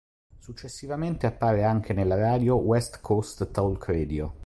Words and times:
Successivamente 0.39 1.27
appare 1.27 1.63
anche 1.63 1.93
nella 1.93 2.15
radio 2.15 2.55
West 2.55 3.01
Coast 3.01 3.51
Talk 3.51 3.85
Radio. 3.85 4.33